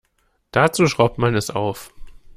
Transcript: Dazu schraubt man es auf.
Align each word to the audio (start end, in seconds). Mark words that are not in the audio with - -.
Dazu 0.49 0.87
schraubt 0.87 1.19
man 1.19 1.35
es 1.35 1.51
auf. 1.51 1.93